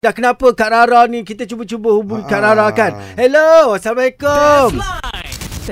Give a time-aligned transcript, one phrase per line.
[0.00, 2.96] Dah kenapa Kak Rara ni kita cuba-cuba hubungi Kak Rara kan.
[3.20, 4.80] Hello, Assalamualaikum.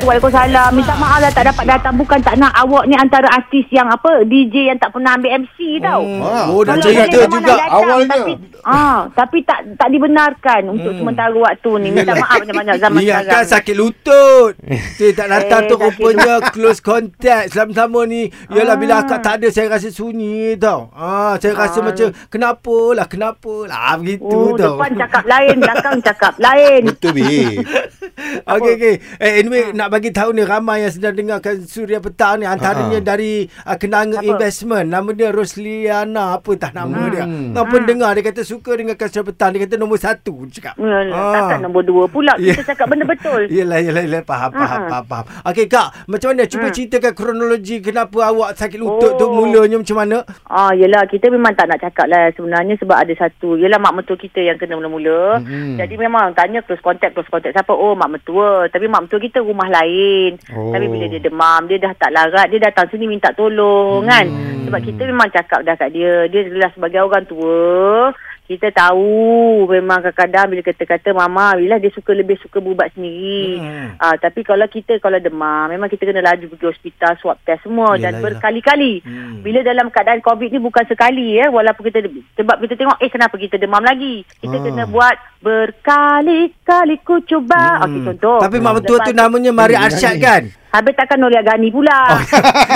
[0.01, 0.71] Waalaikumsalam.
[0.71, 1.95] Minta maaf lah tak dapat datang.
[1.95, 5.57] Bukan tak nak awak ni antara artis yang apa DJ yang tak pernah ambil MC
[5.79, 6.03] tau.
[6.03, 6.51] Hmm.
[6.51, 8.15] Oh, dah Kalau cerita juga datang, awalnya.
[8.15, 8.33] Tapi,
[8.65, 11.89] ah, tapi tak tak dibenarkan untuk sementara waktu ni.
[11.91, 13.41] Minta maaf banyak-banyak zaman Ingatkan sekarang.
[13.41, 14.53] kan sakit lutut.
[14.97, 18.23] Saya tak datang Eh, tu rupanya close contact selama-sama ni.
[18.49, 20.91] Yalah bila akak tak ada saya rasa sunyi tau.
[20.93, 21.85] Ah, saya rasa Ah.
[21.85, 24.77] macam kenapa lah, kenapa lah begitu Oh, tau.
[24.77, 26.81] depan cakap lain, belakang cakap lain.
[26.85, 27.59] Betul bi.
[28.47, 28.95] Okey okey.
[29.17, 33.07] Eh anyway nak bagi tahu ni ramai yang sedang dengarkan Suria Petang ni antaranya Ha.
[33.07, 34.29] dari uh, Kenanga Siapa?
[34.31, 34.87] Investment.
[34.89, 37.25] Nama dia Rosliana apa tak nama dia.
[37.25, 37.53] Hmm.
[37.53, 39.51] Apa dengar dia kata suka dengarkan Suria Petang.
[39.51, 40.75] Dia kata nombor satu cakap.
[40.77, 41.35] Ya, Ah.
[41.35, 42.35] Takkan nombor dua pula.
[42.37, 42.53] Ya.
[42.53, 43.49] Kita cakap benda betul.
[43.51, 44.23] Yelah, yelah, yelah.
[44.23, 45.25] Faham, faham, faham, faham.
[45.45, 45.89] Okey, Kak.
[46.07, 46.45] Macam mana?
[46.45, 46.75] Cuba Hmm.
[46.75, 49.33] ceritakan kronologi kenapa awak sakit lutut tu Oh.
[49.39, 50.19] mulanya macam mana?
[50.45, 53.57] Ah, yelah kita memang tak nak cakap lah sebenarnya sebab ada satu.
[53.57, 55.39] Yelah mak mentua kita yang kena mula-mula.
[55.39, 55.77] Mm-mm.
[55.77, 57.71] Jadi memang tanya close contact, close contact siapa?
[57.71, 58.28] Oh mak mentua.
[58.69, 60.37] Tapi mak mentua kita rumah lain.
[60.53, 60.71] Oh.
[60.71, 64.27] Tapi bila dia demam, dia dah tak larat, dia datang sini minta tolong kan.
[64.69, 66.29] Sebab kita memang cakap dah kat dia.
[66.29, 68.13] Dia adalah sebagai orang tua.
[68.49, 73.61] Kita tahu memang kadang-kadang bila kata-kata mama bila dia suka lebih suka berubat sendiri.
[73.61, 74.01] Hmm.
[74.01, 78.01] Ah tapi kalau kita kalau demam memang kita kena laju pergi hospital swab test semua
[78.01, 79.05] Yelah, dan berkali-kali.
[79.05, 79.45] Hmm.
[79.45, 82.09] Bila dalam keadaan COVID ni bukan sekali ya walaupun kita
[82.41, 84.25] sebab kita tengok eh kenapa kita demam lagi.
[84.41, 84.65] Kita Ah.
[84.65, 87.85] kena buat berkali-kali ku cuba.
[87.85, 88.41] Okey contoh.
[88.41, 88.45] Hmm.
[88.49, 90.49] Tapi mak mentua tu namanya Mari Arsyad kan?
[90.69, 92.17] Habis takkan Nolia Gani pula.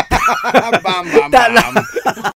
[0.84, 1.72] bam bam Tak bam.